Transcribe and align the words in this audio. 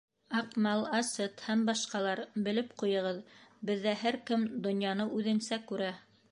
Аҡмал, 0.39 0.79
Асет 0.99 1.43
һәм 1.49 1.61
башҡалар, 1.67 2.23
белеп 2.49 2.73
ҡуйығыҙ, 2.83 3.21
беҙҙә 3.71 3.97
һәр 4.07 4.21
кем 4.31 4.51
донъяны 4.67 5.11
үҙенсә 5.21 5.65
күрә. 5.73 5.97